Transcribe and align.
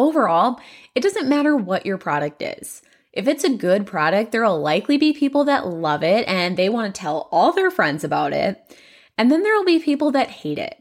Overall, 0.00 0.58
it 0.94 1.02
doesn't 1.02 1.28
matter 1.28 1.54
what 1.54 1.84
your 1.84 1.98
product 1.98 2.40
is. 2.40 2.80
If 3.12 3.28
it's 3.28 3.44
a 3.44 3.54
good 3.54 3.86
product, 3.86 4.32
there 4.32 4.42
will 4.42 4.58
likely 4.58 4.96
be 4.96 5.12
people 5.12 5.44
that 5.44 5.66
love 5.66 6.02
it 6.02 6.26
and 6.26 6.56
they 6.56 6.70
want 6.70 6.94
to 6.94 6.98
tell 6.98 7.28
all 7.30 7.52
their 7.52 7.70
friends 7.70 8.02
about 8.02 8.32
it. 8.32 8.58
And 9.18 9.30
then 9.30 9.42
there 9.42 9.52
will 9.54 9.66
be 9.66 9.78
people 9.78 10.10
that 10.12 10.30
hate 10.30 10.56
it. 10.56 10.78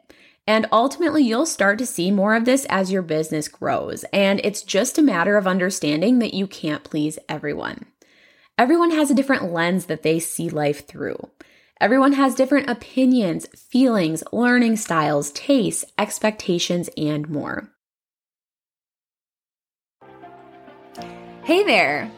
And 0.47 0.67
ultimately, 0.71 1.21
you'll 1.21 1.45
start 1.45 1.77
to 1.79 1.85
see 1.85 2.11
more 2.11 2.33
of 2.33 2.45
this 2.45 2.65
as 2.69 2.93
your 2.93 3.01
business 3.01 3.49
grows. 3.49 4.05
And 4.13 4.39
it's 4.41 4.61
just 4.61 4.97
a 4.97 5.01
matter 5.01 5.35
of 5.35 5.47
understanding 5.47 6.19
that 6.19 6.33
you 6.33 6.47
can't 6.47 6.85
please 6.85 7.19
everyone. 7.27 7.87
Everyone 8.57 8.91
has 8.91 9.11
a 9.11 9.15
different 9.15 9.51
lens 9.51 9.87
that 9.87 10.01
they 10.01 10.19
see 10.19 10.49
life 10.49 10.87
through. 10.87 11.29
Everyone 11.81 12.13
has 12.13 12.35
different 12.35 12.69
opinions, 12.69 13.47
feelings, 13.47 14.23
learning 14.31 14.77
styles, 14.77 15.31
tastes, 15.31 15.83
expectations, 15.97 16.89
and 16.95 17.27
more. 17.27 17.73
Hey 21.49 21.63
there, 21.63 22.11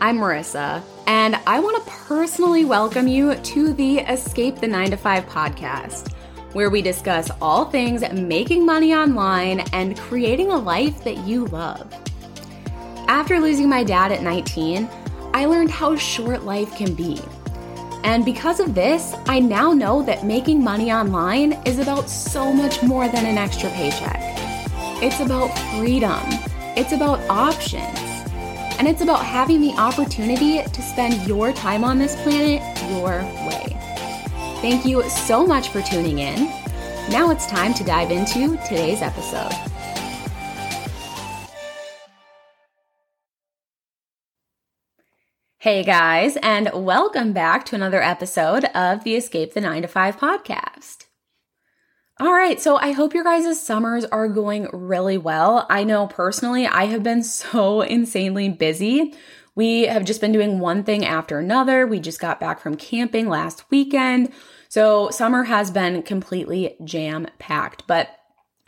I'm 0.00 0.18
Marissa, 0.18 0.84
and 1.08 1.34
I 1.48 1.58
want 1.58 1.84
to 1.84 1.90
personally 1.90 2.64
welcome 2.64 3.08
you 3.08 3.34
to 3.34 3.72
the 3.72 3.98
Escape 3.98 4.60
the 4.60 4.68
9 4.68 4.92
to 4.92 4.96
5 4.96 5.26
podcast, 5.26 6.12
where 6.52 6.70
we 6.70 6.80
discuss 6.80 7.28
all 7.42 7.64
things 7.64 8.08
making 8.12 8.64
money 8.64 8.94
online 8.94 9.64
and 9.72 9.98
creating 9.98 10.52
a 10.52 10.56
life 10.56 11.02
that 11.02 11.16
you 11.26 11.46
love. 11.46 11.92
After 13.08 13.40
losing 13.40 13.68
my 13.68 13.82
dad 13.82 14.12
at 14.12 14.22
19, 14.22 14.88
I 15.34 15.46
learned 15.46 15.72
how 15.72 15.96
short 15.96 16.44
life 16.44 16.72
can 16.76 16.94
be. 16.94 17.20
And 18.04 18.24
because 18.24 18.60
of 18.60 18.76
this, 18.76 19.12
I 19.26 19.40
now 19.40 19.72
know 19.72 20.02
that 20.04 20.24
making 20.24 20.62
money 20.62 20.92
online 20.92 21.54
is 21.66 21.80
about 21.80 22.08
so 22.08 22.52
much 22.52 22.80
more 22.84 23.08
than 23.08 23.26
an 23.26 23.38
extra 23.38 23.70
paycheck. 23.70 24.20
It's 25.02 25.18
about 25.18 25.48
freedom, 25.76 26.22
it's 26.76 26.92
about 26.92 27.18
options, 27.28 28.07
and 28.78 28.86
it's 28.86 29.02
about 29.02 29.24
having 29.24 29.60
the 29.60 29.72
opportunity 29.72 30.62
to 30.62 30.82
spend 30.82 31.26
your 31.26 31.52
time 31.52 31.82
on 31.82 31.98
this 31.98 32.14
planet 32.22 32.62
your 32.88 33.22
way. 33.48 33.76
Thank 34.60 34.84
you 34.84 35.02
so 35.08 35.46
much 35.46 35.68
for 35.70 35.82
tuning 35.82 36.20
in. 36.20 36.44
Now 37.10 37.30
it's 37.30 37.46
time 37.46 37.74
to 37.74 37.84
dive 37.84 38.10
into 38.10 38.56
today's 38.68 39.02
episode. 39.02 39.52
Hey 45.60 45.82
guys, 45.82 46.36
and 46.36 46.70
welcome 46.72 47.32
back 47.32 47.64
to 47.66 47.74
another 47.74 48.00
episode 48.00 48.64
of 48.76 49.02
the 49.02 49.16
Escape 49.16 49.54
the 49.54 49.60
9 49.60 49.82
to 49.82 49.88
5 49.88 50.16
podcast. 50.16 51.07
All 52.20 52.32
right, 52.32 52.60
so 52.60 52.76
I 52.76 52.90
hope 52.90 53.14
your 53.14 53.22
guys' 53.22 53.62
summers 53.62 54.04
are 54.06 54.26
going 54.26 54.68
really 54.72 55.16
well. 55.16 55.68
I 55.70 55.84
know 55.84 56.08
personally, 56.08 56.66
I 56.66 56.86
have 56.86 57.04
been 57.04 57.22
so 57.22 57.82
insanely 57.82 58.48
busy. 58.48 59.14
We 59.54 59.82
have 59.82 60.04
just 60.04 60.20
been 60.20 60.32
doing 60.32 60.58
one 60.58 60.82
thing 60.82 61.04
after 61.04 61.38
another. 61.38 61.86
We 61.86 62.00
just 62.00 62.18
got 62.18 62.40
back 62.40 62.58
from 62.58 62.76
camping 62.76 63.28
last 63.28 63.70
weekend. 63.70 64.32
So 64.68 65.10
summer 65.10 65.44
has 65.44 65.70
been 65.70 66.02
completely 66.02 66.76
jam 66.84 67.28
packed, 67.38 67.86
but 67.86 68.17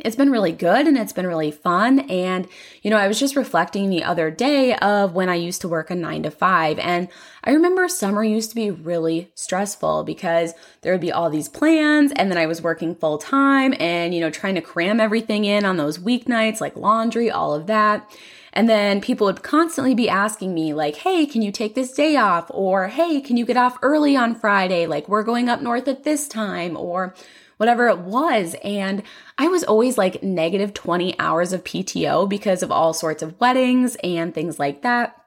it's 0.04 0.16
been 0.16 0.30
really 0.30 0.52
good 0.52 0.86
and 0.86 0.96
it's 0.96 1.12
been 1.12 1.26
really 1.26 1.50
fun. 1.50 2.00
And, 2.10 2.48
you 2.82 2.90
know, 2.90 2.96
I 2.96 3.08
was 3.08 3.18
just 3.18 3.36
reflecting 3.36 3.90
the 3.90 4.04
other 4.04 4.30
day 4.30 4.74
of 4.76 5.14
when 5.14 5.28
I 5.28 5.34
used 5.34 5.60
to 5.62 5.68
work 5.68 5.90
a 5.90 5.94
nine 5.94 6.22
to 6.24 6.30
five. 6.30 6.78
And 6.78 7.08
I 7.44 7.50
remember 7.52 7.88
summer 7.88 8.22
used 8.22 8.50
to 8.50 8.56
be 8.56 8.70
really 8.70 9.30
stressful 9.34 10.04
because 10.04 10.54
there 10.82 10.92
would 10.92 11.00
be 11.00 11.12
all 11.12 11.30
these 11.30 11.48
plans 11.48 12.12
and 12.16 12.30
then 12.30 12.38
I 12.38 12.46
was 12.46 12.62
working 12.62 12.94
full 12.94 13.18
time 13.18 13.74
and, 13.78 14.14
you 14.14 14.20
know, 14.20 14.30
trying 14.30 14.56
to 14.56 14.60
cram 14.60 15.00
everything 15.00 15.44
in 15.44 15.64
on 15.64 15.76
those 15.76 15.98
weeknights 15.98 16.60
like 16.60 16.76
laundry, 16.76 17.30
all 17.30 17.54
of 17.54 17.66
that. 17.66 18.10
And 18.52 18.68
then 18.68 19.00
people 19.00 19.26
would 19.26 19.42
constantly 19.42 19.94
be 19.94 20.08
asking 20.08 20.52
me, 20.54 20.74
like, 20.74 20.96
hey, 20.96 21.24
can 21.24 21.40
you 21.40 21.52
take 21.52 21.74
this 21.74 21.92
day 21.92 22.16
off? 22.16 22.50
Or, 22.50 22.88
hey, 22.88 23.20
can 23.20 23.36
you 23.36 23.46
get 23.46 23.56
off 23.56 23.78
early 23.80 24.16
on 24.16 24.34
Friday? 24.34 24.86
Like, 24.86 25.08
we're 25.08 25.22
going 25.22 25.48
up 25.48 25.62
north 25.62 25.86
at 25.86 26.02
this 26.02 26.26
time. 26.26 26.76
Or, 26.76 27.14
whatever 27.60 27.88
it 27.88 27.98
was. 27.98 28.56
And 28.64 29.02
I 29.36 29.48
was 29.48 29.64
always 29.64 29.98
like 29.98 30.22
negative 30.22 30.72
20 30.72 31.18
hours 31.18 31.52
of 31.52 31.62
PTO 31.62 32.26
because 32.26 32.62
of 32.62 32.72
all 32.72 32.94
sorts 32.94 33.22
of 33.22 33.38
weddings 33.38 33.98
and 34.02 34.34
things 34.34 34.58
like 34.58 34.80
that. 34.80 35.19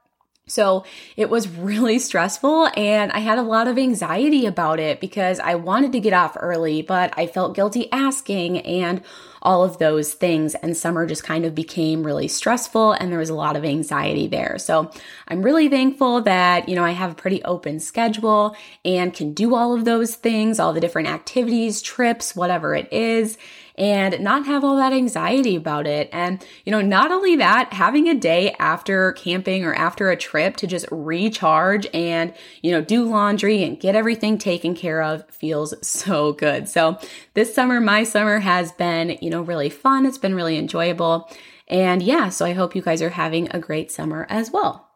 So 0.46 0.84
it 1.16 1.30
was 1.30 1.48
really 1.48 2.00
stressful 2.00 2.70
and 2.76 3.14
I 3.14 3.20
had 3.20 3.38
a 3.38 3.44
lot 3.44 3.70
of 3.70 3.78
anxiety 3.78 4.46
about 4.46 4.78
it 4.78 5.00
because 5.00 5.40
I 5.40 5.56
wanted 5.56 5.94
to 5.94 6.02
get 6.02 6.12
off 6.12 6.36
early, 6.38 6.82
but 6.82 7.14
I 7.18 7.28
felt 7.28 7.56
guilty 7.56 7.90
asking 7.94 8.60
and 8.60 9.02
all 9.42 9.64
of 9.64 9.78
those 9.78 10.14
things. 10.14 10.54
And 10.56 10.76
summer 10.76 11.06
just 11.06 11.24
kind 11.24 11.46
of 11.46 11.56
became 11.56 12.04
really 12.04 12.28
stressful 12.28 12.92
and 12.92 13.10
there 13.10 13.20
was 13.20 13.30
a 13.30 13.36
lot 13.36 13.56
of 13.56 13.64
anxiety 13.64 14.28
there. 14.28 14.58
So 14.58 14.92
I'm 15.30 15.44
really 15.44 15.70
thankful 15.70 16.22
that, 16.24 16.68
you 16.68 16.76
know, 16.76 16.84
I 16.84 16.92
have 16.92 17.12
a 17.12 17.16
pretty 17.16 17.42
open 17.44 17.80
schedule 17.80 18.54
and 18.84 19.14
can 19.14 19.34
do 19.34 19.56
all 19.56 19.74
of 19.74 19.86
those 19.86 20.16
things, 20.16 20.60
all 20.60 20.74
the 20.74 20.82
different 20.82 21.08
activities, 21.08 21.82
trips, 21.82 22.36
whatever 22.36 22.76
it 22.76 22.92
is 22.92 23.38
and 23.76 24.20
not 24.20 24.46
have 24.46 24.64
all 24.64 24.76
that 24.78 24.94
anxiety 24.94 25.56
about 25.56 25.88
it. 25.88 26.10
And, 26.12 26.46
you 26.66 26.72
know, 26.72 26.82
not 26.82 27.12
only 27.12 27.36
that, 27.38 27.74
having 27.74 28.08
a 28.08 28.14
day 28.14 28.56
after 28.60 29.14
camping 29.14 29.66
or 29.66 29.74
after 29.74 30.10
a 30.10 30.18
trip 30.18 30.56
to 30.58 30.68
just 30.68 30.86
recharge 30.92 31.88
and, 31.94 32.34
you 32.62 32.72
know, 32.72 32.82
do 32.82 33.04
laundry 33.04 33.64
and 33.64 33.80
get 33.80 33.96
everything 33.96 34.38
taken 34.38 34.76
care 34.76 35.02
of 35.02 35.28
feels 35.30 35.74
so 35.86 36.34
good. 36.34 36.70
So 36.70 37.00
this 37.34 37.54
summer, 37.54 37.82
my 37.82 38.04
summer 38.04 38.40
has 38.40 38.72
been, 38.72 39.18
you 39.22 39.30
know, 39.30 39.42
really 39.42 39.70
fun. 39.70 40.06
It's 40.06 40.18
been 40.18 40.36
really 40.36 40.58
enjoyable. 40.58 41.30
And 41.68 42.04
yeah, 42.04 42.30
so 42.30 42.46
I 42.46 42.54
hope 42.54 42.76
you 42.76 42.82
guys 42.82 43.02
are 43.02 43.10
having 43.10 43.50
a 43.52 43.60
great 43.60 43.92
summer 43.92 44.28
as 44.30 44.52
well. 44.52 44.93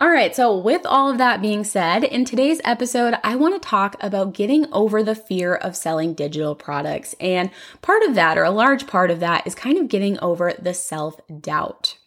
All 0.00 0.08
right, 0.08 0.34
so 0.34 0.56
with 0.56 0.86
all 0.86 1.10
of 1.10 1.18
that 1.18 1.42
being 1.42 1.62
said, 1.62 2.04
in 2.04 2.24
today's 2.24 2.62
episode, 2.64 3.16
I 3.22 3.36
want 3.36 3.60
to 3.60 3.68
talk 3.68 3.96
about 4.00 4.32
getting 4.32 4.64
over 4.72 5.02
the 5.02 5.14
fear 5.14 5.54
of 5.54 5.76
selling 5.76 6.14
digital 6.14 6.54
products. 6.54 7.14
And 7.20 7.50
part 7.82 8.02
of 8.04 8.14
that, 8.14 8.38
or 8.38 8.44
a 8.44 8.50
large 8.50 8.86
part 8.86 9.10
of 9.10 9.20
that, 9.20 9.46
is 9.46 9.54
kind 9.54 9.76
of 9.76 9.88
getting 9.88 10.18
over 10.20 10.54
the 10.58 10.72
self 10.72 11.20
doubt. 11.42 11.98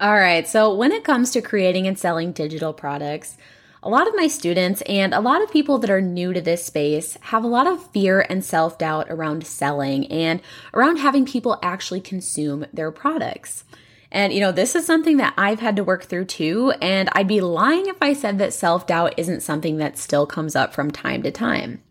All 0.00 0.14
right, 0.14 0.48
so 0.48 0.74
when 0.74 0.90
it 0.90 1.04
comes 1.04 1.32
to 1.32 1.42
creating 1.42 1.86
and 1.86 1.98
selling 1.98 2.32
digital 2.32 2.72
products, 2.72 3.36
a 3.82 3.90
lot 3.90 4.08
of 4.08 4.16
my 4.16 4.26
students 4.26 4.80
and 4.86 5.12
a 5.12 5.20
lot 5.20 5.42
of 5.42 5.52
people 5.52 5.76
that 5.80 5.90
are 5.90 6.00
new 6.00 6.32
to 6.32 6.40
this 6.40 6.64
space 6.64 7.18
have 7.24 7.44
a 7.44 7.48
lot 7.48 7.66
of 7.66 7.90
fear 7.90 8.24
and 8.30 8.42
self 8.42 8.78
doubt 8.78 9.06
around 9.10 9.46
selling 9.46 10.06
and 10.06 10.40
around 10.72 10.96
having 10.96 11.26
people 11.26 11.58
actually 11.62 12.00
consume 12.00 12.64
their 12.72 12.90
products. 12.90 13.64
And, 14.12 14.32
you 14.32 14.40
know, 14.40 14.52
this 14.52 14.74
is 14.74 14.86
something 14.86 15.18
that 15.18 15.34
I've 15.38 15.60
had 15.60 15.76
to 15.76 15.84
work 15.84 16.04
through 16.04 16.24
too. 16.26 16.72
And 16.82 17.08
I'd 17.12 17.28
be 17.28 17.40
lying 17.40 17.86
if 17.86 17.96
I 18.00 18.12
said 18.12 18.38
that 18.38 18.52
self 18.52 18.86
doubt 18.86 19.14
isn't 19.16 19.42
something 19.42 19.76
that 19.76 19.98
still 19.98 20.26
comes 20.26 20.56
up 20.56 20.74
from 20.74 20.90
time 20.90 21.22
to 21.22 21.30
time. 21.30 21.82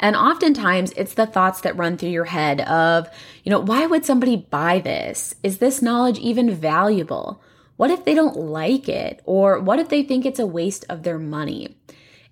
And 0.00 0.16
oftentimes 0.16 0.92
it's 0.96 1.14
the 1.14 1.26
thoughts 1.26 1.60
that 1.60 1.76
run 1.76 1.96
through 1.96 2.08
your 2.08 2.24
head 2.24 2.62
of, 2.62 3.08
you 3.44 3.50
know, 3.50 3.60
why 3.60 3.86
would 3.86 4.04
somebody 4.04 4.36
buy 4.36 4.80
this? 4.80 5.34
Is 5.42 5.58
this 5.58 5.82
knowledge 5.82 6.18
even 6.18 6.54
valuable? 6.54 7.42
What 7.76 7.90
if 7.90 8.04
they 8.04 8.14
don't 8.14 8.36
like 8.36 8.88
it? 8.88 9.20
Or 9.24 9.58
what 9.60 9.78
if 9.78 9.88
they 9.88 10.02
think 10.02 10.24
it's 10.24 10.38
a 10.38 10.46
waste 10.46 10.84
of 10.88 11.02
their 11.02 11.18
money? 11.18 11.76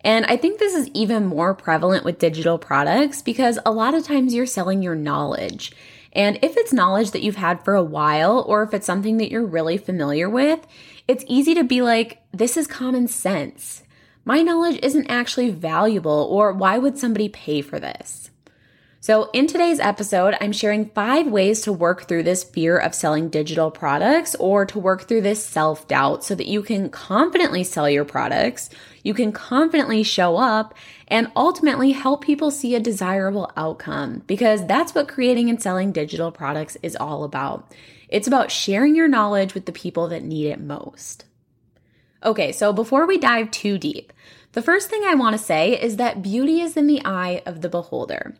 And 0.00 0.24
I 0.26 0.36
think 0.36 0.58
this 0.58 0.74
is 0.74 0.88
even 0.94 1.26
more 1.26 1.54
prevalent 1.54 2.04
with 2.04 2.18
digital 2.18 2.58
products 2.58 3.20
because 3.20 3.58
a 3.66 3.72
lot 3.72 3.94
of 3.94 4.04
times 4.04 4.34
you're 4.34 4.46
selling 4.46 4.82
your 4.82 4.94
knowledge. 4.94 5.72
And 6.18 6.36
if 6.42 6.56
it's 6.56 6.72
knowledge 6.72 7.12
that 7.12 7.22
you've 7.22 7.36
had 7.36 7.64
for 7.64 7.76
a 7.76 7.82
while, 7.82 8.44
or 8.48 8.64
if 8.64 8.74
it's 8.74 8.84
something 8.84 9.18
that 9.18 9.30
you're 9.30 9.46
really 9.46 9.78
familiar 9.78 10.28
with, 10.28 10.66
it's 11.06 11.24
easy 11.28 11.54
to 11.54 11.62
be 11.62 11.80
like, 11.80 12.20
this 12.32 12.56
is 12.56 12.66
common 12.66 13.06
sense. 13.06 13.84
My 14.24 14.42
knowledge 14.42 14.80
isn't 14.82 15.06
actually 15.08 15.50
valuable, 15.50 16.26
or 16.28 16.52
why 16.52 16.76
would 16.76 16.98
somebody 16.98 17.28
pay 17.28 17.62
for 17.62 17.78
this? 17.78 18.27
So, 19.08 19.30
in 19.32 19.46
today's 19.46 19.80
episode, 19.80 20.36
I'm 20.38 20.52
sharing 20.52 20.90
five 20.90 21.28
ways 21.28 21.62
to 21.62 21.72
work 21.72 22.06
through 22.06 22.24
this 22.24 22.44
fear 22.44 22.76
of 22.76 22.94
selling 22.94 23.30
digital 23.30 23.70
products 23.70 24.34
or 24.34 24.66
to 24.66 24.78
work 24.78 25.08
through 25.08 25.22
this 25.22 25.42
self 25.42 25.88
doubt 25.88 26.24
so 26.24 26.34
that 26.34 26.46
you 26.46 26.60
can 26.60 26.90
confidently 26.90 27.64
sell 27.64 27.88
your 27.88 28.04
products, 28.04 28.68
you 29.02 29.14
can 29.14 29.32
confidently 29.32 30.02
show 30.02 30.36
up, 30.36 30.74
and 31.06 31.32
ultimately 31.34 31.92
help 31.92 32.22
people 32.22 32.50
see 32.50 32.74
a 32.74 32.80
desirable 32.80 33.50
outcome 33.56 34.24
because 34.26 34.66
that's 34.66 34.94
what 34.94 35.08
creating 35.08 35.48
and 35.48 35.62
selling 35.62 35.90
digital 35.90 36.30
products 36.30 36.76
is 36.82 36.94
all 36.94 37.24
about. 37.24 37.72
It's 38.10 38.28
about 38.28 38.50
sharing 38.50 38.94
your 38.94 39.08
knowledge 39.08 39.54
with 39.54 39.64
the 39.64 39.72
people 39.72 40.08
that 40.08 40.22
need 40.22 40.48
it 40.48 40.60
most. 40.60 41.24
Okay, 42.22 42.52
so 42.52 42.74
before 42.74 43.06
we 43.06 43.16
dive 43.16 43.50
too 43.52 43.78
deep, 43.78 44.12
the 44.52 44.60
first 44.60 44.90
thing 44.90 45.04
I 45.06 45.14
want 45.14 45.34
to 45.34 45.42
say 45.42 45.80
is 45.80 45.96
that 45.96 46.20
beauty 46.20 46.60
is 46.60 46.76
in 46.76 46.86
the 46.86 47.00
eye 47.06 47.42
of 47.46 47.62
the 47.62 47.70
beholder. 47.70 48.34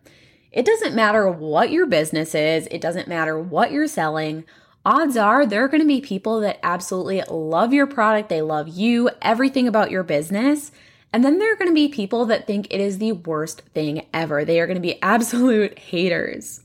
It 0.52 0.64
doesn't 0.64 0.94
matter 0.94 1.28
what 1.28 1.70
your 1.70 1.86
business 1.86 2.34
is, 2.34 2.66
it 2.70 2.80
doesn't 2.80 3.08
matter 3.08 3.38
what 3.38 3.70
you're 3.70 3.86
selling. 3.86 4.44
Odds 4.84 5.16
are 5.16 5.44
there 5.44 5.64
are 5.64 5.68
going 5.68 5.82
to 5.82 5.86
be 5.86 6.00
people 6.00 6.40
that 6.40 6.60
absolutely 6.62 7.22
love 7.28 7.72
your 7.72 7.86
product, 7.86 8.28
they 8.28 8.40
love 8.40 8.68
you, 8.68 9.10
everything 9.20 9.68
about 9.68 9.90
your 9.90 10.02
business. 10.02 10.72
And 11.12 11.24
then 11.24 11.38
there 11.38 11.52
are 11.52 11.56
going 11.56 11.70
to 11.70 11.74
be 11.74 11.88
people 11.88 12.26
that 12.26 12.46
think 12.46 12.66
it 12.70 12.80
is 12.80 12.98
the 12.98 13.12
worst 13.12 13.62
thing 13.74 14.06
ever. 14.12 14.44
They 14.44 14.60
are 14.60 14.66
going 14.66 14.76
to 14.76 14.80
be 14.80 15.00
absolute 15.02 15.78
haters. 15.78 16.60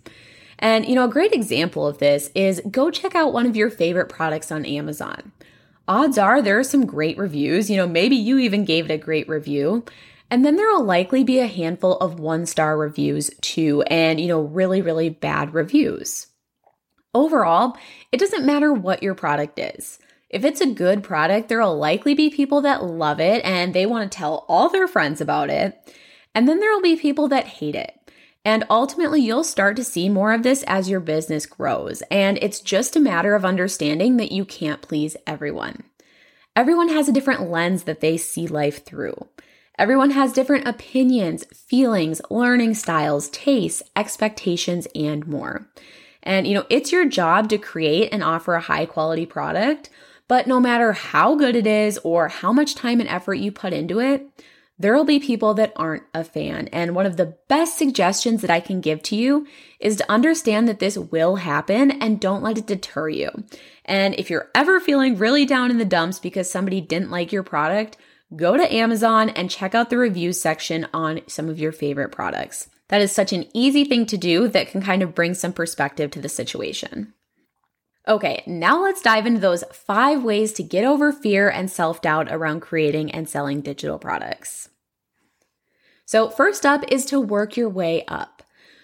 And, 0.60 0.86
you 0.88 0.96
know, 0.96 1.06
a 1.06 1.10
great 1.10 1.34
example 1.34 1.86
of 1.88 1.98
this 1.98 2.30
is 2.36 2.62
go 2.72 2.90
check 2.90 3.16
out 3.16 3.34
one 3.34 3.46
of 3.46 3.56
your 3.56 3.70
favorite 3.70 4.08
products 4.08 4.52
on 4.52 4.66
Amazon. 4.66 5.34
Odds 5.88 6.18
are 6.18 6.42
there 6.42 6.60
are 6.60 6.64
some 6.64 6.86
great 6.86 7.18
reviews. 7.18 7.70
You 7.70 7.76
know, 7.76 7.88
maybe 7.88 8.16
you 8.16 8.38
even 8.38 8.64
gave 8.64 8.86
it 8.90 8.94
a 8.94 8.98
great 8.98 9.28
review. 9.28 9.84
And 10.34 10.44
then 10.44 10.56
there 10.56 10.68
will 10.72 10.84
likely 10.84 11.24
be 11.24 11.38
a 11.38 11.46
handful 11.46 11.96
of 11.98 12.20
one 12.20 12.48
star 12.48 12.76
reviews 12.76 13.30
too, 13.42 13.84
and, 13.84 14.20
you 14.20 14.28
know, 14.28 14.42
really, 14.42 14.82
really 14.82 15.10
bad 15.10 15.54
reviews. 15.54 16.26
Overall, 17.14 17.78
it 18.12 18.20
doesn't 18.20 18.44
matter 18.44 18.74
what 18.74 19.04
your 19.04 19.14
product 19.14 19.60
is. 19.60 20.00
If 20.32 20.44
it's 20.44 20.60
a 20.60 20.74
good 20.74 21.04
product, 21.04 21.50
there 21.50 21.60
will 21.60 21.78
likely 21.78 22.16
be 22.16 22.32
people 22.32 22.62
that 22.62 22.84
love 22.84 23.20
it 23.20 23.46
and 23.46 23.76
they 23.76 23.86
want 23.86 24.12
to 24.12 24.18
tell 24.18 24.48
all 24.50 24.70
their 24.70 24.88
friends 24.88 25.22
about 25.22 25.52
it. 25.52 25.96
And 26.34 26.50
then 26.50 26.60
there 26.60 26.72
will 26.72 26.82
be 26.82 26.96
people 26.96 27.28
that 27.28 27.46
hate 27.46 27.76
it. 27.76 27.94
And 28.44 28.66
ultimately, 28.72 29.22
you'll 29.22 29.44
start 29.44 29.76
to 29.76 29.84
see 29.84 30.10
more 30.10 30.34
of 30.34 30.42
this 30.42 30.64
as 30.64 30.90
your 30.90 31.00
business 31.00 31.46
grows. 31.46 32.02
And 32.10 32.40
it's 32.42 32.60
just 32.60 32.96
a 32.96 33.00
matter 33.00 33.36
of 33.36 33.46
understanding 33.46 34.18
that 34.18 34.32
you 34.32 34.46
can't 34.46 34.82
please 34.82 35.16
everyone. 35.28 35.84
Everyone 36.56 36.90
has 36.90 37.08
a 37.08 37.14
different 37.14 37.52
lens 37.52 37.84
that 37.84 38.00
they 38.00 38.18
see 38.18 38.48
life 38.48 38.84
through. 38.84 39.28
Everyone 39.80 40.12
has 40.12 40.34
different 40.34 40.68
opinions, 40.68 41.46
feelings, 41.46 42.22
learning 42.30 42.76
styles, 42.76 43.30
tastes, 43.30 43.82
expectations, 43.96 44.88
and 44.94 45.26
more. 45.28 45.68
And, 46.22 46.46
you 46.46 46.54
know, 46.54 46.66
it's 46.70 46.92
your 46.92 47.08
job 47.08 47.50
to 47.50 47.58
create 47.58 48.10
and 48.12 48.24
offer 48.24 48.54
a 48.54 48.62
high 48.62 48.86
quality 48.86 49.26
product. 49.26 49.90
But 50.28 50.48
no 50.48 50.60
matter 50.60 50.94
how 50.94 51.36
good 51.36 51.56
it 51.56 51.68
is 51.68 52.00
or 52.04 52.28
how 52.28 52.54
much 52.54 52.76
time 52.76 53.00
and 53.00 53.10
effort 53.10 53.36
you 53.36 53.52
put 53.52 53.74
into 53.74 54.00
it, 54.00 54.26
there 54.80 54.96
will 54.96 55.06
be 55.06 55.20
people 55.20 55.54
that 55.56 55.74
aren't 55.76 56.04
a 56.14 56.24
fan. 56.24 56.68
And 56.70 56.96
one 56.96 57.06
of 57.06 57.18
the 57.18 57.38
best 57.48 57.78
suggestions 57.78 58.42
that 58.42 58.50
I 58.50 58.60
can 58.60 58.82
give 58.82 59.04
to 59.04 59.16
you 59.16 59.48
is 59.80 59.98
to 59.98 60.12
understand 60.12 60.68
that 60.68 60.80
this 60.80 60.98
will 60.98 61.38
happen 61.38 61.92
and 61.92 62.20
don't 62.20 62.44
let 62.44 62.58
it 62.58 62.68
deter 62.68 63.10
you. 63.10 63.30
And 63.86 64.16
if 64.16 64.30
you're 64.30 64.50
ever 64.56 64.80
feeling 64.80 65.18
really 65.18 65.46
down 65.46 65.72
in 65.72 65.78
the 65.78 65.86
dumps 65.86 66.20
because 66.20 66.50
somebody 66.50 66.80
didn't 66.82 67.12
like 67.12 67.32
your 67.32 67.44
product, 67.44 67.98
go 68.36 68.58
to 68.58 68.74
Amazon 68.74 69.30
and 69.30 69.50
check 69.50 69.76
out 69.76 69.90
the 69.90 69.98
reviews 69.98 70.42
section 70.42 70.88
on 70.94 71.22
some 71.28 71.50
of 71.50 71.60
your 71.60 71.72
favorite 71.72 72.12
products. 72.12 72.70
That 72.90 73.02
is 73.02 73.12
such 73.12 73.34
an 73.34 73.46
easy 73.54 73.86
thing 73.86 74.06
to 74.08 74.18
do 74.18 74.48
that 74.50 74.70
can 74.70 74.82
kind 74.82 75.02
of 75.02 75.16
bring 75.16 75.34
some 75.34 75.54
perspective 75.54 76.12
to 76.12 76.22
the 76.22 76.30
situation. 76.30 77.14
Okay, 78.08 78.44
now 78.46 78.82
let's 78.84 79.02
dive 79.02 79.26
into 79.26 79.40
those 79.40 79.64
five 79.72 80.24
ways 80.24 80.52
to 80.54 80.64
get 80.64 80.84
over 80.84 81.14
fear 81.14 81.50
and 81.50 81.72
self 81.72 82.02
doubt 82.02 82.28
around 82.30 82.60
creating 82.60 83.12
and 83.12 83.30
selling 83.30 83.62
digital 83.62 83.98
products. 83.98 84.70
So, 86.06 86.30
first 86.30 86.66
up 86.66 86.84
is 86.92 87.06
to 87.06 87.20
work 87.20 87.56
your 87.56 87.70
way 87.70 88.04
up. 88.08 88.33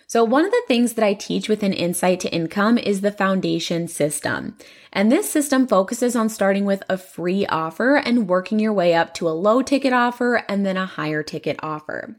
So, 0.10 0.24
one 0.24 0.44
of 0.44 0.50
the 0.50 0.64
things 0.68 0.94
that 0.94 1.06
I 1.06 1.14
teach 1.14 1.48
within 1.48 1.72
Insight 1.72 2.20
to 2.22 2.34
Income 2.34 2.80
is 2.80 3.02
the 3.02 3.12
foundation 3.12 3.88
system. 3.88 4.58
And 4.92 5.12
this 5.12 5.30
system 5.30 5.68
focuses 5.68 6.16
on 6.16 6.30
starting 6.30 6.66
with 6.66 6.82
a 6.90 6.98
free 6.98 7.46
offer 7.46 7.96
and 7.96 8.28
working 8.28 8.58
your 8.58 8.74
way 8.74 8.96
up 8.96 9.14
to 9.14 9.30
a 9.30 9.38
low 9.38 9.62
ticket 9.62 9.94
offer 9.94 10.44
and 10.50 10.66
then 10.66 10.78
a 10.78 10.88
higher 10.88 11.22
ticket 11.22 11.60
offer. 11.62 12.16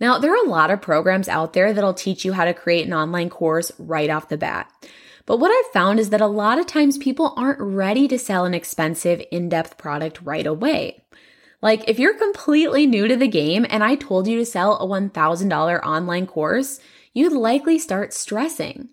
Now, 0.00 0.18
there 0.18 0.32
are 0.32 0.42
a 0.42 0.48
lot 0.48 0.70
of 0.70 0.80
programs 0.80 1.28
out 1.28 1.52
there 1.52 1.74
that'll 1.74 1.92
teach 1.92 2.24
you 2.24 2.32
how 2.32 2.46
to 2.46 2.54
create 2.54 2.86
an 2.86 2.94
online 2.94 3.28
course 3.28 3.70
right 3.78 4.08
off 4.08 4.30
the 4.30 4.38
bat. 4.38 4.72
But 5.26 5.40
what 5.40 5.52
I've 5.52 5.72
found 5.74 6.00
is 6.00 6.08
that 6.08 6.22
a 6.22 6.26
lot 6.26 6.58
of 6.58 6.66
times 6.66 6.96
people 6.96 7.34
aren't 7.36 7.60
ready 7.60 8.08
to 8.08 8.18
sell 8.18 8.46
an 8.46 8.54
expensive, 8.54 9.22
in 9.30 9.50
depth 9.50 9.76
product 9.76 10.22
right 10.22 10.46
away. 10.46 11.02
Like, 11.60 11.88
if 11.88 11.98
you're 11.98 12.16
completely 12.16 12.86
new 12.86 13.08
to 13.08 13.16
the 13.16 13.26
game 13.26 13.66
and 13.68 13.82
I 13.82 13.96
told 13.96 14.28
you 14.28 14.38
to 14.38 14.46
sell 14.46 14.78
a 14.78 14.86
$1,000 14.86 15.82
online 15.82 16.26
course, 16.26 16.78
you'd 17.12 17.32
likely 17.32 17.78
start 17.78 18.14
stressing. 18.14 18.90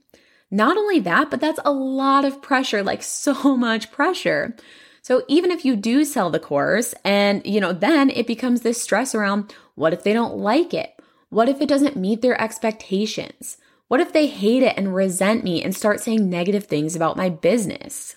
Not 0.49 0.77
only 0.77 0.99
that, 1.01 1.29
but 1.29 1.41
that's 1.41 1.59
a 1.63 1.71
lot 1.71 2.25
of 2.25 2.41
pressure, 2.41 2.83
like 2.83 3.03
so 3.25 3.55
much 3.55 3.91
pressure. 3.91 4.55
So 5.01 5.23
even 5.27 5.51
if 5.51 5.63
you 5.63 5.75
do 5.75 6.03
sell 6.03 6.31
the 6.31 6.39
course 6.39 6.95
and, 7.03 7.45
you 7.45 7.61
know, 7.61 7.73
then 7.73 8.09
it 8.09 8.25
becomes 8.25 8.61
this 8.61 8.81
stress 8.81 9.13
around 9.13 9.53
what 9.75 9.93
if 9.93 10.03
they 10.03 10.13
don't 10.13 10.37
like 10.37 10.73
it? 10.73 10.91
What 11.29 11.49
if 11.49 11.61
it 11.61 11.69
doesn't 11.69 11.95
meet 11.95 12.21
their 12.21 12.39
expectations? 12.41 13.57
What 13.87 13.99
if 13.99 14.13
they 14.13 14.25
hate 14.25 14.63
it 14.63 14.75
and 14.77 14.95
resent 14.95 15.43
me 15.43 15.63
and 15.63 15.75
start 15.75 15.99
saying 15.99 16.27
negative 16.27 16.63
things 16.63 16.95
about 16.95 17.17
my 17.17 17.29
business? 17.29 18.15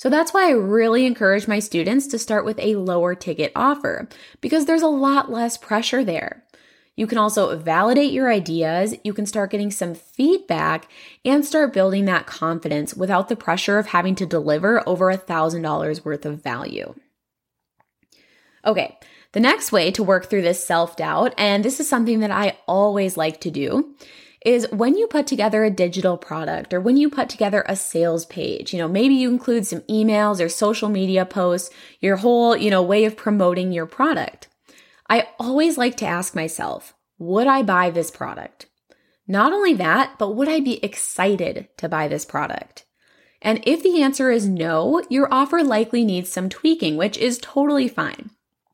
So 0.00 0.08
that's 0.08 0.32
why 0.32 0.48
I 0.48 0.52
really 0.52 1.04
encourage 1.04 1.46
my 1.46 1.58
students 1.58 2.06
to 2.06 2.18
start 2.18 2.46
with 2.46 2.58
a 2.58 2.76
lower 2.76 3.14
ticket 3.14 3.52
offer 3.54 4.08
because 4.40 4.64
there's 4.64 4.80
a 4.80 4.88
lot 4.88 5.30
less 5.30 5.58
pressure 5.58 6.02
there. 6.02 6.42
You 6.96 7.06
can 7.06 7.18
also 7.18 7.54
validate 7.58 8.10
your 8.10 8.32
ideas, 8.32 8.94
you 9.04 9.12
can 9.12 9.26
start 9.26 9.50
getting 9.50 9.70
some 9.70 9.94
feedback, 9.94 10.88
and 11.22 11.44
start 11.44 11.74
building 11.74 12.06
that 12.06 12.26
confidence 12.26 12.94
without 12.94 13.28
the 13.28 13.36
pressure 13.36 13.78
of 13.78 13.88
having 13.88 14.14
to 14.14 14.24
deliver 14.24 14.82
over 14.88 15.10
a 15.10 15.18
$1,000 15.18 16.02
worth 16.02 16.24
of 16.24 16.42
value. 16.42 16.94
Okay, 18.64 18.96
the 19.32 19.40
next 19.40 19.70
way 19.70 19.90
to 19.90 20.02
work 20.02 20.30
through 20.30 20.42
this 20.42 20.64
self 20.64 20.96
doubt, 20.96 21.34
and 21.36 21.62
this 21.62 21.78
is 21.78 21.90
something 21.90 22.20
that 22.20 22.30
I 22.30 22.56
always 22.66 23.18
like 23.18 23.42
to 23.42 23.50
do, 23.50 23.94
is 24.44 24.66
when 24.70 24.96
you 24.96 25.06
put 25.06 25.26
together 25.26 25.64
a 25.64 25.70
digital 25.70 26.16
product 26.16 26.72
or 26.72 26.80
when 26.80 26.96
you 26.96 27.10
put 27.10 27.28
together 27.28 27.64
a 27.66 27.76
sales 27.76 28.24
page, 28.26 28.72
you 28.72 28.78
know, 28.78 28.88
maybe 28.88 29.14
you 29.14 29.28
include 29.28 29.66
some 29.66 29.80
emails 29.82 30.40
or 30.40 30.48
social 30.48 30.88
media 30.88 31.26
posts, 31.26 31.70
your 32.00 32.16
whole, 32.16 32.56
you 32.56 32.70
know, 32.70 32.82
way 32.82 33.04
of 33.04 33.16
promoting 33.16 33.72
your 33.72 33.86
product. 33.86 34.48
I 35.08 35.28
always 35.38 35.76
like 35.76 35.96
to 35.98 36.06
ask 36.06 36.34
myself, 36.34 36.94
would 37.18 37.46
I 37.46 37.62
buy 37.62 37.90
this 37.90 38.10
product? 38.10 38.66
Not 39.28 39.52
only 39.52 39.74
that, 39.74 40.18
but 40.18 40.34
would 40.34 40.48
I 40.48 40.60
be 40.60 40.82
excited 40.82 41.68
to 41.76 41.88
buy 41.88 42.08
this 42.08 42.24
product? 42.24 42.84
And 43.42 43.62
if 43.66 43.82
the 43.82 44.02
answer 44.02 44.30
is 44.30 44.48
no, 44.48 45.02
your 45.08 45.32
offer 45.32 45.62
likely 45.62 46.04
needs 46.04 46.32
some 46.32 46.48
tweaking, 46.48 46.96
which 46.96 47.16
is 47.18 47.38
totally 47.42 47.88
fine. 47.88 48.30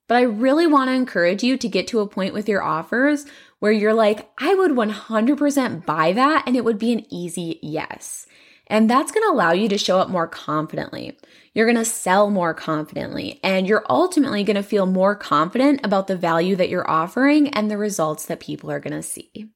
But 0.09 0.17
I 0.17 0.23
really 0.23 0.67
want 0.67 0.89
to 0.89 0.95
encourage 0.95 1.43
you 1.43 1.57
to 1.57 1.69
get 1.69 1.89
to 1.89 2.01
a 2.01 2.07
point 2.07 2.35
with 2.35 2.49
your 2.49 2.62
offers 2.62 3.27
where 3.61 3.73
you're 3.73 3.94
like, 3.94 4.31
I 4.38 4.55
would 4.55 4.73
100% 4.73 5.87
buy 5.87 6.12
that 6.12 6.44
and 6.47 6.56
it 6.56 6.64
would 6.64 6.79
be 6.79 6.93
an 6.93 7.06
easy 7.12 7.58
yes. 7.62 8.26
And 8.69 8.91
that's 8.91 9.12
going 9.12 9.23
to 9.25 9.32
allow 9.32 9.53
you 9.53 9.69
to 9.69 9.79
show 9.79 9.99
up 9.99 10.08
more 10.08 10.26
confidently. 10.26 11.17
You're 11.55 11.67
going 11.67 11.76
to 11.76 11.85
sell 11.85 12.31
more 12.31 12.53
confidently 12.53 13.41
and 13.43 13.67
you're 13.67 13.87
ultimately 13.88 14.43
going 14.44 14.56
to 14.56 14.62
feel 14.62 14.87
more 14.87 15.14
confident 15.14 15.81
about 15.85 16.08
the 16.08 16.17
value 16.17 16.56
that 16.56 16.69
you're 16.69 16.91
offering 16.91 17.49
and 17.50 17.70
the 17.70 17.79
results 17.79 18.26
that 18.26 18.41
people 18.41 18.70
are 18.70 18.81
going 18.81 18.93
to 18.93 19.03
see. 19.03 19.50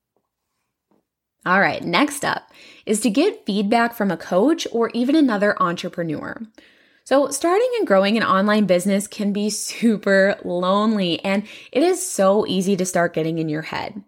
All 1.45 1.61
right, 1.61 1.83
next 1.83 2.25
up 2.25 2.51
is 2.85 3.01
to 3.01 3.11
get 3.11 3.47
feedback 3.47 3.95
from 3.95 4.11
a 4.11 4.17
coach 4.17 4.67
or 4.73 4.91
even 4.91 5.17
another 5.17 5.61
entrepreneur. 5.61 6.41
So, 7.05 7.31
starting 7.31 7.71
and 7.79 7.87
growing 7.87 8.17
an 8.17 8.23
online 8.23 8.67
business 8.67 9.07
can 9.07 9.33
be 9.33 9.51
super 9.51 10.37
lonely, 10.45 11.23
and 11.25 11.45
it 11.73 11.83
is 11.83 12.09
so 12.09 12.47
easy 12.47 12.77
to 12.77 12.87
start 12.87 13.15
getting 13.15 13.39
in 13.39 13.49
your 13.49 13.63
head. 13.63 14.05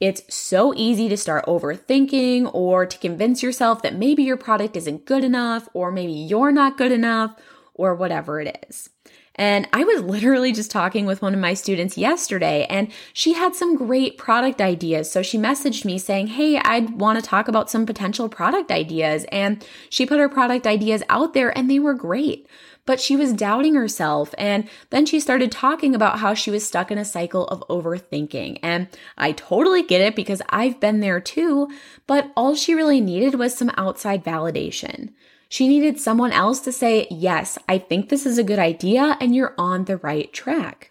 It's 0.00 0.22
so 0.34 0.74
easy 0.74 1.08
to 1.08 1.16
start 1.16 1.46
overthinking 1.46 2.50
or 2.54 2.86
to 2.86 2.98
convince 2.98 3.42
yourself 3.42 3.82
that 3.82 3.96
maybe 3.96 4.22
your 4.22 4.36
product 4.36 4.76
isn't 4.76 5.06
good 5.06 5.24
enough, 5.24 5.68
or 5.74 5.90
maybe 5.90 6.12
you're 6.12 6.52
not 6.52 6.78
good 6.78 6.92
enough, 6.92 7.34
or 7.74 7.94
whatever 7.94 8.40
it 8.40 8.66
is. 8.68 8.90
And 9.36 9.68
I 9.72 9.84
was 9.84 10.02
literally 10.02 10.52
just 10.52 10.70
talking 10.70 11.06
with 11.06 11.22
one 11.22 11.34
of 11.34 11.40
my 11.40 11.54
students 11.54 11.96
yesterday, 11.96 12.66
and 12.68 12.90
she 13.12 13.34
had 13.34 13.54
some 13.54 13.76
great 13.76 14.18
product 14.18 14.60
ideas. 14.60 15.10
So 15.10 15.22
she 15.22 15.38
messaged 15.38 15.84
me 15.84 15.98
saying, 15.98 16.28
Hey, 16.28 16.58
I'd 16.58 16.98
want 16.98 17.22
to 17.22 17.24
talk 17.24 17.46
about 17.46 17.70
some 17.70 17.86
potential 17.86 18.28
product 18.28 18.72
ideas. 18.72 19.24
And 19.30 19.64
she 19.90 20.06
put 20.06 20.18
her 20.18 20.28
product 20.28 20.66
ideas 20.66 21.02
out 21.08 21.34
there, 21.34 21.56
and 21.56 21.70
they 21.70 21.78
were 21.78 21.94
great. 21.94 22.48
But 22.86 23.00
she 23.00 23.16
was 23.16 23.32
doubting 23.32 23.74
herself. 23.74 24.34
And 24.38 24.68
then 24.90 25.06
she 25.06 25.20
started 25.20 25.52
talking 25.52 25.94
about 25.94 26.20
how 26.20 26.34
she 26.34 26.50
was 26.50 26.66
stuck 26.66 26.90
in 26.90 26.98
a 26.98 27.04
cycle 27.04 27.46
of 27.48 27.64
overthinking. 27.68 28.60
And 28.62 28.88
I 29.18 29.32
totally 29.32 29.82
get 29.82 30.00
it 30.00 30.16
because 30.16 30.40
I've 30.48 30.80
been 30.80 31.00
there 31.00 31.20
too. 31.20 31.68
But 32.06 32.30
all 32.36 32.54
she 32.54 32.74
really 32.74 33.00
needed 33.00 33.34
was 33.34 33.56
some 33.56 33.72
outside 33.76 34.24
validation. 34.24 35.10
She 35.48 35.68
needed 35.68 35.98
someone 36.00 36.32
else 36.32 36.60
to 36.60 36.72
say, 36.72 37.06
Yes, 37.10 37.58
I 37.68 37.78
think 37.78 38.08
this 38.08 38.26
is 38.26 38.38
a 38.38 38.44
good 38.44 38.58
idea 38.58 39.16
and 39.20 39.34
you're 39.34 39.54
on 39.58 39.84
the 39.84 39.96
right 39.96 40.32
track. 40.32 40.90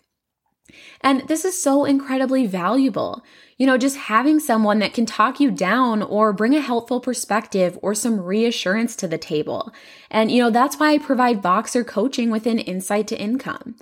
And 1.01 1.27
this 1.27 1.45
is 1.45 1.61
so 1.61 1.85
incredibly 1.85 2.47
valuable. 2.47 3.23
You 3.57 3.67
know, 3.67 3.77
just 3.77 3.95
having 3.95 4.39
someone 4.39 4.79
that 4.79 4.93
can 4.93 5.05
talk 5.05 5.39
you 5.39 5.51
down 5.51 6.01
or 6.01 6.33
bring 6.33 6.55
a 6.55 6.61
helpful 6.61 6.99
perspective 6.99 7.77
or 7.81 7.93
some 7.93 8.19
reassurance 8.19 8.95
to 8.97 9.07
the 9.07 9.17
table. 9.17 9.71
And, 10.09 10.31
you 10.31 10.41
know, 10.41 10.49
that's 10.49 10.77
why 10.77 10.93
I 10.93 10.97
provide 10.97 11.41
Voxer 11.41 11.85
coaching 11.85 12.31
within 12.31 12.59
Insight 12.59 13.07
to 13.07 13.19
Income. 13.19 13.75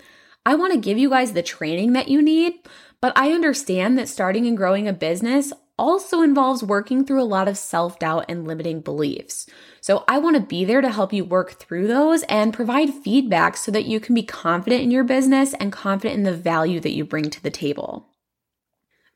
I 0.45 0.55
want 0.55 0.73
to 0.73 0.79
give 0.79 0.97
you 0.97 1.09
guys 1.09 1.33
the 1.33 1.41
training 1.41 1.93
that 1.93 2.09
you 2.09 2.21
need, 2.21 2.55
but 3.01 3.13
I 3.15 3.31
understand 3.31 3.97
that 3.97 4.09
starting 4.09 4.45
and 4.45 4.57
growing 4.57 4.87
a 4.87 4.93
business 4.93 5.53
also 5.77 6.21
involves 6.21 6.63
working 6.63 7.05
through 7.05 7.21
a 7.21 7.25
lot 7.25 7.47
of 7.47 7.57
self 7.57 7.99
doubt 7.99 8.25
and 8.29 8.47
limiting 8.47 8.81
beliefs. 8.81 9.47
So 9.81 10.03
I 10.07 10.17
want 10.19 10.35
to 10.35 10.41
be 10.41 10.65
there 10.65 10.81
to 10.81 10.89
help 10.89 11.11
you 11.13 11.25
work 11.25 11.53
through 11.53 11.87
those 11.87 12.23
and 12.23 12.53
provide 12.53 12.93
feedback 12.93 13.57
so 13.57 13.71
that 13.71 13.85
you 13.85 13.99
can 13.99 14.15
be 14.15 14.23
confident 14.23 14.81
in 14.81 14.91
your 14.91 15.03
business 15.03 15.53
and 15.55 15.71
confident 15.71 16.17
in 16.17 16.23
the 16.23 16.35
value 16.35 16.79
that 16.79 16.93
you 16.93 17.03
bring 17.03 17.29
to 17.29 17.43
the 17.43 17.51
table. 17.51 18.07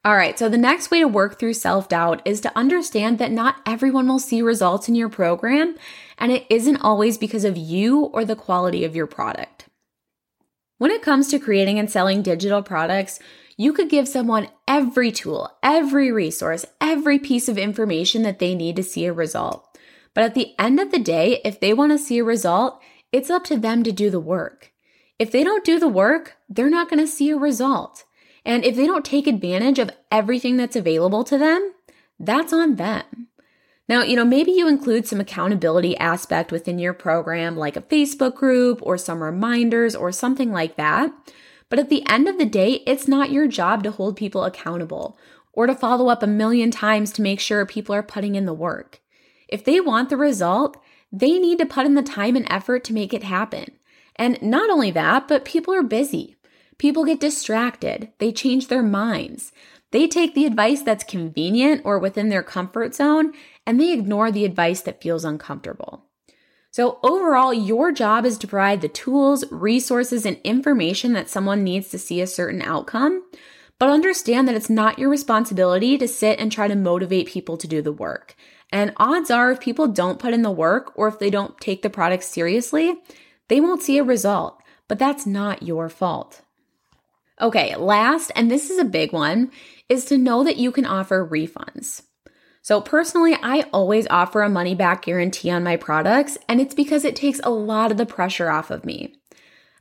All 0.04 0.16
right, 0.16 0.40
so 0.40 0.48
the 0.48 0.58
next 0.58 0.90
way 0.90 1.00
to 1.00 1.08
work 1.08 1.38
through 1.38 1.54
self 1.54 1.90
doubt 1.90 2.22
is 2.24 2.40
to 2.42 2.58
understand 2.58 3.20
that 3.20 3.32
not 3.32 3.58
everyone 3.66 4.08
will 4.08 4.20
see 4.20 4.42
results 4.42 4.88
in 4.88 4.96
your 4.96 5.10
program, 5.10 5.76
and 6.18 6.32
it 6.32 6.46
isn't 6.50 6.78
always 6.78 7.18
because 7.18 7.44
of 7.44 7.58
you 7.58 8.06
or 8.06 8.24
the 8.24 8.36
quality 8.36 8.86
of 8.86 8.96
your 8.96 9.08
product. 9.08 9.66
When 10.78 10.92
it 10.92 11.02
comes 11.02 11.28
to 11.30 11.40
creating 11.40 11.80
and 11.80 11.90
selling 11.92 12.22
digital 12.22 12.62
products, 12.62 13.20
you 13.58 13.74
could 13.74 13.90
give 13.90 14.08
someone 14.08 14.48
every 14.68 15.12
tool, 15.12 15.52
every 15.64 16.12
resource, 16.12 16.66
every 16.80 17.18
piece 17.18 17.50
of 17.50 17.58
information 17.58 18.22
that 18.22 18.40
they 18.40 18.54
need 18.54 18.76
to 18.76 18.84
see 18.84 19.06
a 19.06 19.14
result. 19.14 19.68
But 20.14 20.24
at 20.24 20.36
the 20.36 20.54
end 20.58 20.80
of 20.80 20.92
the 20.92 21.00
day, 21.00 21.42
if 21.44 21.60
they 21.60 21.74
want 21.74 21.92
to 21.92 21.98
see 21.98 22.20
a 22.20 22.24
result, 22.24 22.82
it's 23.12 23.30
up 23.30 23.44
to 23.46 23.58
them 23.58 23.84
to 23.84 23.92
do 23.92 24.10
the 24.10 24.20
work. 24.20 24.72
If 25.20 25.32
they 25.32 25.44
don't 25.44 25.66
do 25.66 25.80
the 25.80 25.88
work, 25.88 26.38
they're 26.48 26.70
not 26.70 26.90
going 26.90 27.00
to 27.00 27.12
see 27.12 27.32
a 27.32 27.38
result. 27.38 28.06
And 28.46 28.64
if 28.64 28.76
they 28.76 28.86
don't 28.86 29.04
take 29.04 29.28
advantage 29.28 29.80
of 29.80 29.92
everything 30.12 30.56
that's 30.56 30.76
available 30.76 31.24
to 31.26 31.38
them, 31.38 31.74
that's 32.20 32.54
on 32.54 32.76
them. 32.76 33.28
Now, 33.90 34.04
you 34.04 34.16
know, 34.16 34.26
maybe 34.26 34.52
you 34.52 34.68
include 34.68 35.08
some 35.08 35.20
accountability 35.20 35.98
aspect 35.98 36.52
within 36.52 36.78
your 36.78 36.94
program, 36.94 37.56
like 37.56 37.76
a 37.76 37.82
Facebook 37.82 38.36
group 38.36 38.80
or 38.82 38.98
some 38.98 39.24
reminders 39.24 39.96
or 39.96 40.12
something 40.12 40.52
like 40.52 40.76
that. 40.76 41.12
But 41.70 41.80
at 41.80 41.90
the 41.90 42.08
end 42.08 42.28
of 42.28 42.38
the 42.38 42.46
day, 42.46 42.84
it's 42.86 43.08
not 43.08 43.32
your 43.32 43.48
job 43.48 43.84
to 43.84 43.92
hold 43.92 44.16
people 44.16 44.44
accountable 44.44 45.18
or 45.54 45.68
to 45.68 45.76
follow 45.76 46.08
up 46.10 46.24
a 46.24 46.28
million 46.28 46.72
times 46.72 47.12
to 47.14 47.22
make 47.22 47.40
sure 47.40 47.66
people 47.66 47.94
are 47.94 48.04
putting 48.04 48.36
in 48.36 48.46
the 48.46 48.54
work. 48.54 49.02
If 49.48 49.64
they 49.64 49.80
want 49.80 50.10
the 50.10 50.18
result, 50.18 50.78
they 51.12 51.40
need 51.40 51.58
to 51.60 51.66
put 51.66 51.86
in 51.86 51.96
the 51.96 52.04
time 52.04 52.36
and 52.36 52.46
effort 52.50 52.84
to 52.86 52.94
make 52.94 53.14
it 53.14 53.24
happen. 53.24 53.72
And 54.16 54.42
not 54.42 54.70
only 54.70 54.92
that, 54.92 55.28
but 55.28 55.46
people 55.46 55.74
are 55.74 55.84
busy. 55.84 56.36
People 56.78 57.06
get 57.06 57.20
distracted. 57.20 58.12
They 58.20 58.32
change 58.32 58.68
their 58.68 58.84
minds. 58.84 59.52
They 59.92 60.08
take 60.08 60.36
the 60.36 60.46
advice 60.46 60.82
that's 60.82 61.04
convenient 61.04 61.82
or 61.86 61.98
within 61.98 62.30
their 62.30 62.44
comfort 62.44 62.94
zone 62.94 63.34
and 63.66 63.80
they 63.80 63.94
ignore 63.94 64.32
the 64.32 64.46
advice 64.46 64.82
that 64.82 65.02
feels 65.02 65.26
uncomfortable. 65.26 66.07
So, 66.72 67.00
overall, 67.02 67.54
your 67.54 67.92
job 67.92 68.26
is 68.26 68.38
to 68.40 68.48
provide 68.48 68.82
the 68.82 68.88
tools, 68.88 69.44
resources, 69.52 70.26
and 70.26 70.40
information 70.44 71.14
that 71.14 71.30
someone 71.30 71.64
needs 71.64 71.90
to 71.90 71.98
see 71.98 72.22
a 72.22 72.28
certain 72.28 72.62
outcome. 72.62 73.24
But 73.80 73.90
understand 73.90 74.48
that 74.48 74.56
it's 74.56 74.70
not 74.70 75.00
your 75.00 75.10
responsibility 75.10 75.98
to 75.98 76.08
sit 76.08 76.40
and 76.40 76.52
try 76.52 76.68
to 76.68 76.76
motivate 76.76 77.28
people 77.28 77.58
to 77.58 77.68
do 77.68 77.82
the 77.82 77.92
work. 77.92 78.36
And 78.72 78.94
odds 78.98 79.32
are, 79.32 79.52
if 79.52 79.60
people 79.60 79.88
don't 79.88 80.20
put 80.20 80.34
in 80.34 80.42
the 80.42 80.52
work 80.52 80.92
or 80.96 81.08
if 81.08 81.20
they 81.20 81.30
don't 81.30 81.60
take 81.60 81.84
the 81.84 81.90
product 81.90 82.24
seriously, 82.24 82.96
they 83.48 83.62
won't 83.62 83.84
see 83.84 83.98
a 83.98 84.04
result. 84.04 84.62
But 84.88 85.00
that's 85.00 85.26
not 85.26 85.64
your 85.64 85.90
fault. 85.90 86.42
Okay, 87.40 87.76
last, 87.76 88.32
and 88.36 88.50
this 88.50 88.70
is 88.70 88.80
a 88.80 88.86
big 88.86 89.14
one, 89.14 89.52
is 89.90 90.06
to 90.06 90.18
know 90.18 90.44
that 90.44 90.58
you 90.58 90.72
can 90.72 90.86
offer 90.86 91.26
refunds. 91.26 92.02
So, 92.68 92.82
personally, 92.82 93.34
I 93.42 93.64
always 93.72 94.08
offer 94.08 94.42
a 94.42 94.50
money 94.50 94.76
back 94.76 95.04
guarantee 95.04 95.50
on 95.50 95.64
my 95.64 95.78
products, 95.78 96.38
and 96.50 96.60
it's 96.60 96.76
because 96.76 97.06
it 97.06 97.16
takes 97.16 97.40
a 97.46 97.50
lot 97.50 97.92
of 97.92 97.98
the 97.98 98.06
pressure 98.06 98.50
off 98.50 98.70
of 98.70 98.84
me. 98.84 99.16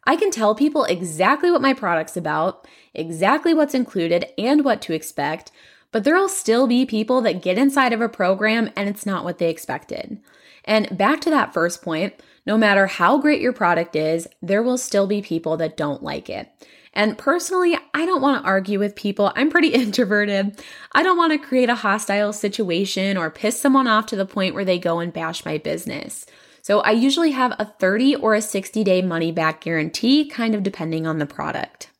I 0.05 0.15
can 0.15 0.31
tell 0.31 0.55
people 0.55 0.85
exactly 0.85 1.51
what 1.51 1.61
my 1.61 1.75
product's 1.75 2.17
about, 2.17 2.65
exactly 2.95 3.53
what's 3.53 3.75
included, 3.75 4.27
and 4.39 4.65
what 4.65 4.81
to 4.83 4.93
expect, 4.93 5.51
but 5.91 6.05
there'll 6.05 6.29
still 6.29 6.69
be 6.69 6.87
people 6.87 7.21
that 7.23 7.43
get 7.43 7.59
inside 7.59 7.93
of 7.93 8.01
a 8.01 8.09
program 8.09 8.71
and 8.77 8.89
it's 8.89 9.05
not 9.05 9.25
what 9.25 9.39
they 9.39 9.51
expected. 9.51 10.21
And 10.65 10.97
back 10.97 11.21
to 11.23 11.31
that 11.31 11.53
first 11.53 11.83
point, 11.83 12.15
no 12.47 12.57
matter 12.57 12.87
how 12.87 13.19
great 13.19 13.41
your 13.41 13.53
product 13.53 13.97
is, 13.97 14.29
there 14.41 14.63
will 14.63 14.79
still 14.79 15.09
be 15.09 15.21
people 15.21 15.57
that 15.57 15.77
don't 15.77 16.05
like 16.05 16.31
it. 16.31 16.53
And 16.97 17.19
personally, 17.19 17.77
I 17.93 18.07
don't 18.07 18.23
want 18.23 18.43
to 18.43 18.49
argue 18.49 18.79
with 18.79 18.97
people. 18.97 19.31
I'm 19.37 19.51
pretty 19.51 19.69
introverted. 19.75 20.59
I 20.93 21.03
don't 21.03 21.19
want 21.19 21.33
to 21.33 21.47
create 21.47 21.69
a 21.69 21.75
hostile 21.75 22.33
situation 22.33 23.19
or 23.19 23.31
piss 23.31 23.61
someone 23.61 23.87
off 23.87 24.07
to 24.07 24.17
the 24.17 24.25
point 24.25 24.55
where 24.55 24.65
they 24.65 24.79
go 24.79 24.99
and 24.99 25.13
bash 25.13 25.45
my 25.45 25.59
business. 25.59 26.25
So 26.63 26.81
I 26.81 26.93
usually 26.93 27.33
have 27.33 27.55
a 27.59 27.67
30 27.67 28.17
or 28.17 28.35
a 28.35 28.41
60 28.41 28.83
day 28.83 29.03
money 29.03 29.31
back 29.31 29.61
guarantee, 29.61 30.27
kind 30.27 30.55
of 30.55 30.63
depending 30.63 31.07
on 31.07 31.19
the 31.19 31.27
product. 31.27 31.91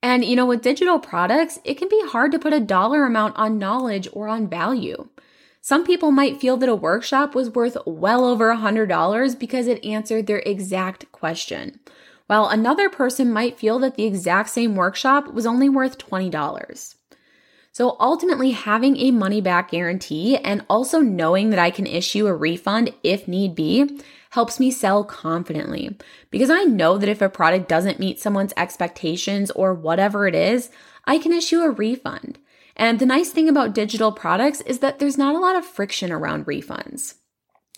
And 0.00 0.24
you 0.24 0.36
know, 0.36 0.46
with 0.46 0.62
digital 0.62 1.00
products, 1.00 1.58
it 1.64 1.74
can 1.74 1.88
be 1.88 2.00
hard 2.06 2.30
to 2.32 2.38
put 2.38 2.52
a 2.52 2.60
dollar 2.60 3.04
amount 3.04 3.36
on 3.36 3.58
knowledge 3.58 4.08
or 4.12 4.28
on 4.28 4.48
value. 4.48 5.08
Some 5.60 5.84
people 5.84 6.12
might 6.12 6.40
feel 6.40 6.56
that 6.58 6.68
a 6.68 6.74
workshop 6.74 7.34
was 7.34 7.50
worth 7.50 7.76
well 7.84 8.24
over 8.24 8.54
$100 8.54 9.38
because 9.38 9.66
it 9.66 9.84
answered 9.84 10.28
their 10.28 10.38
exact 10.46 11.10
question 11.10 11.80
while 12.28 12.46
another 12.46 12.88
person 12.88 13.32
might 13.32 13.58
feel 13.58 13.78
that 13.80 13.96
the 13.96 14.04
exact 14.04 14.50
same 14.50 14.76
workshop 14.76 15.32
was 15.34 15.46
only 15.46 15.68
worth 15.68 15.98
$20. 15.98 16.94
So 17.72 17.96
ultimately, 18.00 18.52
having 18.52 18.96
a 18.96 19.10
money 19.10 19.40
back 19.40 19.70
guarantee 19.70 20.36
and 20.36 20.64
also 20.68 21.00
knowing 21.00 21.50
that 21.50 21.58
I 21.58 21.70
can 21.70 21.86
issue 21.86 22.26
a 22.26 22.34
refund 22.34 22.92
if 23.02 23.28
need 23.28 23.54
be 23.54 24.00
helps 24.30 24.60
me 24.60 24.70
sell 24.70 25.04
confidently 25.04 25.96
because 26.30 26.50
I 26.50 26.64
know 26.64 26.98
that 26.98 27.08
if 27.08 27.22
a 27.22 27.28
product 27.28 27.68
doesn't 27.68 28.00
meet 28.00 28.20
someone's 28.20 28.52
expectations 28.56 29.50
or 29.52 29.74
whatever 29.74 30.26
it 30.26 30.34
is, 30.34 30.70
I 31.04 31.18
can 31.18 31.32
issue 31.32 31.60
a 31.60 31.70
refund. 31.70 32.38
And 32.76 32.98
the 32.98 33.06
nice 33.06 33.30
thing 33.30 33.48
about 33.48 33.74
digital 33.74 34.12
products 34.12 34.60
is 34.62 34.80
that 34.80 34.98
there's 34.98 35.18
not 35.18 35.34
a 35.34 35.40
lot 35.40 35.56
of 35.56 35.64
friction 35.64 36.12
around 36.12 36.46
refunds. 36.46 37.14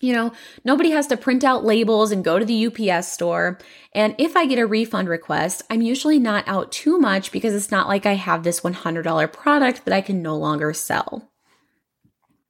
You 0.01 0.15
know, 0.15 0.33
nobody 0.65 0.91
has 0.91 1.07
to 1.09 1.17
print 1.17 1.45
out 1.45 1.65
labels 1.65 2.11
and 2.11 2.25
go 2.25 2.39
to 2.39 2.45
the 2.45 2.67
UPS 2.67 3.09
store. 3.09 3.59
And 3.93 4.15
if 4.19 4.37
I 4.37 4.47
get 4.47 4.59
a 4.59 4.67
refund 4.67 5.09
request, 5.09 5.63
I'm 5.69 5.83
usually 5.83 6.19
not 6.19 6.49
out 6.49 6.73
too 6.73 6.99
much 6.99 7.31
because 7.31 7.55
it's 7.55 7.71
not 7.71 7.87
like 7.87 8.07
I 8.07 8.15
have 8.15 8.43
this 8.43 8.61
$100 8.61 9.33
product 9.33 9.85
that 9.85 9.95
I 9.95 10.01
can 10.01 10.23
no 10.23 10.37
longer 10.37 10.73
sell. 10.73 11.31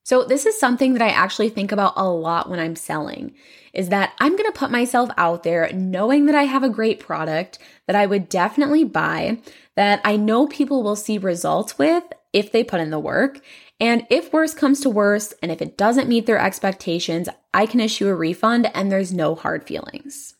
So 0.05 0.25
this 0.25 0.47
is 0.47 0.59
something 0.59 0.95
that 0.95 1.03
I 1.03 1.11
actually 1.11 1.51
think 1.51 1.71
about 1.71 1.93
a 1.97 2.09
lot 2.09 2.49
when 2.49 2.59
I'm 2.59 2.75
selling 2.77 3.35
is 3.73 3.91
that 3.91 4.13
I'm 4.19 4.37
going 4.37 4.51
to 4.51 4.59
put 4.59 4.71
myself 4.71 5.11
out 5.17 5.43
there 5.45 5.71
knowing 5.73 6.27
that 6.27 6.35
I 6.35 6.45
have 6.45 6.65
a 6.65 6.69
great 6.69 6.99
product 6.99 7.59
that 7.87 7.95
I 7.97 8.07
would 8.07 8.29
definitely 8.29 8.85
buy, 8.85 9.39
that 9.77 10.01
I 10.05 10.17
know 10.17 10.47
people 10.47 10.83
will 10.83 10.97
see 10.97 11.19
results 11.19 11.79
with 11.79 12.03
if 12.33 12.51
they 12.51 12.65
put 12.65 12.81
in 12.81 12.91
the 12.91 12.99
work, 12.99 13.41
and 13.79 14.07
if 14.11 14.33
worse 14.33 14.55
comes 14.55 14.81
to 14.81 14.91
worse, 14.91 15.33
and 15.43 15.51
if 15.51 15.63
it 15.63 15.79
doesn't 15.79 16.09
meet 16.09 16.27
their 16.27 16.39
expectations, 16.39 17.29
I 17.53 17.67
can 17.67 17.81
issue 17.81 18.09
a 18.09 18.15
refund 18.15 18.71
and 18.75 18.91
there's 18.91 19.13
no 19.13 19.35
hard 19.35 19.65
feelings. 19.65 20.35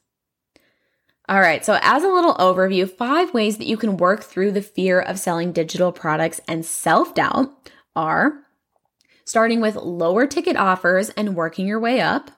All 1.29 1.41
right, 1.41 1.65
so 1.65 1.79
as 1.81 2.03
a 2.03 2.09
little 2.09 2.35
overview, 2.35 2.91
five 2.91 3.33
ways 3.33 3.59
that 3.59 3.69
you 3.69 3.77
can 3.77 3.97
work 3.97 4.25
through 4.25 4.51
the 4.51 4.63
fear 4.63 5.01
of 5.01 5.19
selling 5.19 5.53
digital 5.53 5.93
products 5.93 6.41
and 6.49 6.67
self 6.67 7.15
doubt 7.15 7.71
are 7.95 8.41
starting 9.25 9.61
with 9.61 9.77
lower 9.77 10.27
ticket 10.27 10.57
offers 10.57 11.11
and 11.11 11.37
working 11.37 11.69
your 11.69 11.79
way 11.79 12.01
up, 12.01 12.33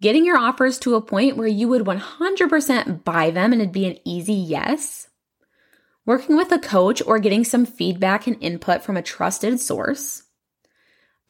getting 0.00 0.24
your 0.24 0.36
offers 0.36 0.80
to 0.80 0.96
a 0.96 1.00
point 1.00 1.36
where 1.36 1.46
you 1.46 1.68
would 1.68 1.82
100% 1.82 3.04
buy 3.04 3.30
them 3.30 3.52
and 3.52 3.62
it'd 3.62 3.72
be 3.72 3.86
an 3.86 3.98
easy 4.04 4.34
yes, 4.34 5.08
working 6.04 6.36
with 6.36 6.50
a 6.50 6.58
coach 6.58 7.00
or 7.06 7.20
getting 7.20 7.44
some 7.44 7.64
feedback 7.64 8.26
and 8.26 8.36
input 8.42 8.82
from 8.82 8.96
a 8.96 9.02
trusted 9.02 9.60
source, 9.60 10.24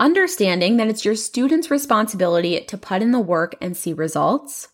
understanding 0.02 0.78
that 0.78 0.88
it's 0.88 1.04
your 1.04 1.14
student's 1.14 1.70
responsibility 1.70 2.60
to 2.64 2.76
put 2.76 3.02
in 3.02 3.12
the 3.12 3.20
work 3.20 3.54
and 3.60 3.76
see 3.76 3.92
results, 3.92 4.68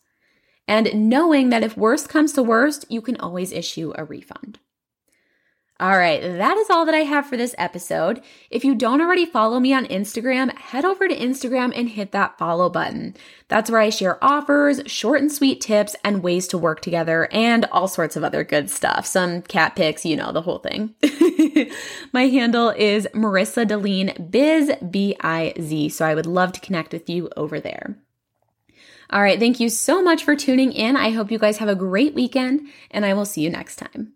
and 0.66 1.10
knowing 1.10 1.50
that 1.50 1.62
if 1.62 1.76
worst 1.76 2.08
comes 2.08 2.32
to 2.32 2.42
worst, 2.42 2.86
you 2.88 3.02
can 3.02 3.16
always 3.18 3.52
issue 3.52 3.92
a 3.94 4.04
refund. 4.06 4.58
All 5.80 5.96
right, 5.96 6.20
that 6.20 6.56
is 6.56 6.70
all 6.70 6.84
that 6.86 6.94
I 6.94 7.04
have 7.04 7.26
for 7.26 7.36
this 7.36 7.54
episode. 7.56 8.20
If 8.50 8.64
you 8.64 8.74
don't 8.74 9.00
already 9.00 9.24
follow 9.24 9.60
me 9.60 9.72
on 9.72 9.86
Instagram, 9.86 10.52
head 10.58 10.84
over 10.84 11.06
to 11.06 11.16
Instagram 11.16 11.72
and 11.72 11.88
hit 11.88 12.10
that 12.10 12.36
follow 12.36 12.68
button. 12.68 13.14
That's 13.46 13.70
where 13.70 13.80
I 13.80 13.90
share 13.90 14.22
offers, 14.22 14.80
short 14.86 15.20
and 15.20 15.30
sweet 15.30 15.60
tips, 15.60 15.94
and 16.02 16.20
ways 16.20 16.48
to 16.48 16.58
work 16.58 16.80
together, 16.80 17.28
and 17.30 17.64
all 17.66 17.86
sorts 17.86 18.16
of 18.16 18.24
other 18.24 18.42
good 18.42 18.70
stuff. 18.70 19.06
Some 19.06 19.40
cat 19.42 19.76
pics, 19.76 20.04
you 20.04 20.16
know, 20.16 20.32
the 20.32 20.42
whole 20.42 20.58
thing. 20.58 20.96
My 22.12 22.26
handle 22.26 22.70
is 22.70 23.06
Marissa 23.14 23.64
Deline 23.64 24.28
Biz, 24.30 24.72
B 24.90 25.14
I 25.20 25.54
Z. 25.60 25.90
So 25.90 26.04
I 26.04 26.16
would 26.16 26.26
love 26.26 26.50
to 26.54 26.60
connect 26.60 26.92
with 26.92 27.08
you 27.08 27.30
over 27.36 27.60
there. 27.60 27.96
All 29.10 29.22
right, 29.22 29.38
thank 29.38 29.60
you 29.60 29.68
so 29.68 30.02
much 30.02 30.24
for 30.24 30.34
tuning 30.34 30.72
in. 30.72 30.96
I 30.96 31.10
hope 31.10 31.30
you 31.30 31.38
guys 31.38 31.58
have 31.58 31.68
a 31.68 31.76
great 31.76 32.14
weekend, 32.14 32.62
and 32.90 33.06
I 33.06 33.14
will 33.14 33.24
see 33.24 33.42
you 33.42 33.50
next 33.50 33.76
time. 33.76 34.14